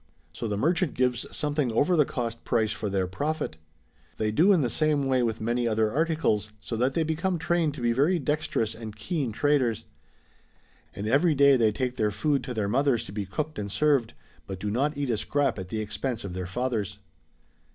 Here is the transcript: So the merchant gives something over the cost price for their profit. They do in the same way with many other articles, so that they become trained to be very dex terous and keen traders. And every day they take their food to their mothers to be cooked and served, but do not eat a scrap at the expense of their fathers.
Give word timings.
So 0.33 0.47
the 0.47 0.57
merchant 0.57 0.95
gives 0.95 1.27
something 1.29 1.71
over 1.71 1.95
the 1.95 2.05
cost 2.05 2.43
price 2.43 2.71
for 2.71 2.89
their 2.89 3.05
profit. 3.05 3.57
They 4.17 4.31
do 4.31 4.51
in 4.51 4.61
the 4.61 4.67
same 4.69 5.05
way 5.05 5.21
with 5.21 5.39
many 5.39 5.67
other 5.67 5.91
articles, 5.91 6.51
so 6.59 6.75
that 6.77 6.95
they 6.95 7.03
become 7.03 7.37
trained 7.37 7.75
to 7.75 7.81
be 7.81 7.93
very 7.93 8.17
dex 8.17 8.47
terous 8.47 8.73
and 8.73 8.95
keen 8.95 9.31
traders. 9.31 9.85
And 10.95 11.05
every 11.07 11.35
day 11.35 11.55
they 11.55 11.71
take 11.71 11.97
their 11.97 12.09
food 12.09 12.43
to 12.45 12.53
their 12.55 12.67
mothers 12.67 13.03
to 13.03 13.11
be 13.11 13.27
cooked 13.27 13.59
and 13.59 13.71
served, 13.71 14.15
but 14.47 14.59
do 14.59 14.71
not 14.71 14.97
eat 14.97 15.11
a 15.11 15.17
scrap 15.17 15.59
at 15.59 15.69
the 15.69 15.81
expense 15.81 16.23
of 16.23 16.33
their 16.33 16.47
fathers. 16.47 16.97